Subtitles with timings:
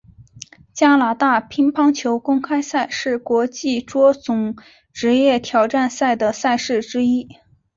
[0.73, 4.55] 加拿大乒乓球公开赛是国际桌总
[4.91, 7.29] 职业挑战赛的赛事之一。